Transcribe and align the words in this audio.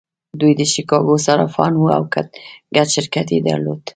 دوی 0.39 0.53
د 0.59 0.61
شیکاګو 0.73 1.15
صرافان 1.25 1.73
وو 1.75 1.89
او 1.97 2.03
ګډ 2.75 2.87
شرکت 2.95 3.27
یې 3.33 3.39
درلود 3.47 3.81